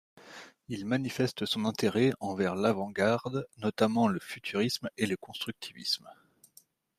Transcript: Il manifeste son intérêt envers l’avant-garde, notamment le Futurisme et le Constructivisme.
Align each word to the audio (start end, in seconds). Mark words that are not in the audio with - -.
Il 0.67 0.87
manifeste 0.87 1.45
son 1.45 1.63
intérêt 1.65 2.11
envers 2.19 2.55
l’avant-garde, 2.55 3.45
notamment 3.59 4.07
le 4.07 4.19
Futurisme 4.19 4.89
et 4.97 5.05
le 5.05 5.15
Constructivisme. 5.15 6.09